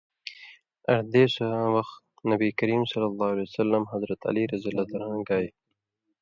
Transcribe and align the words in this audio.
اڑدېساں 0.93 1.59
وخت 1.75 2.01
نبی 2.31 2.49
کریم 2.59 2.81
ﷺ، 2.91 3.83
حضرت 3.93 4.21
علیؓ 4.29 4.47
گائ 5.27 5.47